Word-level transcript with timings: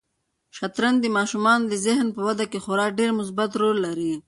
شطرنج 0.57 0.97
د 1.01 1.05
ماشومانو 1.17 1.65
د 1.71 1.73
ذهن 1.85 2.07
په 2.15 2.21
وده 2.27 2.45
کې 2.51 2.59
خورا 2.63 2.87
ډېر 2.99 3.09
مثبت 3.19 3.51
رول 3.61 3.77
لري. 3.87 4.13